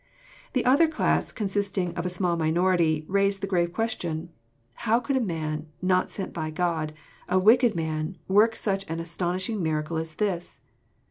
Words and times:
The 0.53 0.65
other 0.65 0.87
class, 0.87 1.31
consisting 1.31 1.93
of 1.93 2.07
a 2.07 2.09
small 2.09 2.35
minority, 2.35 3.05
raised 3.07 3.41
the 3.41 3.45
grave 3.45 3.71
question, 3.71 4.21
*♦ 4.31 4.31
How 4.73 4.99
could 4.99 5.15
a 5.15 5.21
man, 5.21 5.67
not 5.79 6.09
sent 6.09 6.33
by 6.33 6.49
God, 6.49 6.93
a 7.29 7.37
wicked 7.37 7.73
i 7.73 7.73
i 7.73 7.75
man, 7.85 8.17
work 8.27 8.55
such 8.55 8.83
an 8.89 8.99
astonishing 8.99 9.61
miracle 9.61 9.97
as 9.97 10.15
this? 10.15 10.59